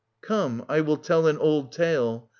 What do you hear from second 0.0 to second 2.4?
Come, I will tell An old tale.